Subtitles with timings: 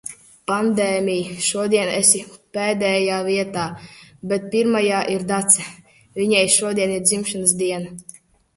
[0.51, 2.21] Pandēmij, šodien esi
[2.57, 3.67] pēdējā vietā,
[4.33, 5.69] bet pirmajā ir Dace.
[6.23, 7.97] Viņai šodien ir dzimšanas diena.